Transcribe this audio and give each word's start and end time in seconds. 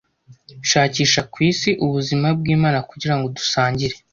Shakisha 0.69 1.21
kwisi 1.33 1.69
ubuzima 1.85 2.27
bwimana 2.39 2.79
kugirango 2.89 3.25
dusangire, 3.37 3.95